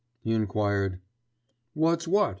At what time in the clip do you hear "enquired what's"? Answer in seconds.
0.33-2.07